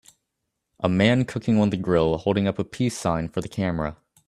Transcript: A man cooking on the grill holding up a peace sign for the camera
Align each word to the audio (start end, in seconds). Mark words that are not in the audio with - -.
A 0.79 0.89
man 0.89 1.25
cooking 1.25 1.59
on 1.61 1.69
the 1.69 1.77
grill 1.77 2.17
holding 2.17 2.47
up 2.47 2.57
a 2.57 2.63
peace 2.63 2.97
sign 2.97 3.29
for 3.29 3.39
the 3.39 3.47
camera 3.47 3.97